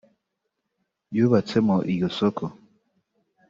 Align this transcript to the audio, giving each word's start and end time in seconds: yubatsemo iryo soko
yubatsemo 1.15 1.75
iryo 1.91 2.07
soko 2.17 2.45